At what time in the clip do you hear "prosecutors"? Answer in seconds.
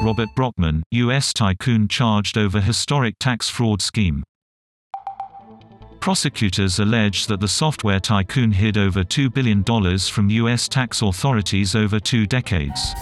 5.98-6.78